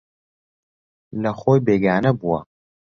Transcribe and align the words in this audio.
لەخۆی 1.21 1.63
بێگانە 1.65 2.11
بووە 2.19 2.39